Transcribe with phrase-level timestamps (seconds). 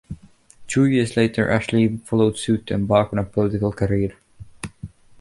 [0.65, 4.15] Two years later Ashley followed suit to embark on a political career.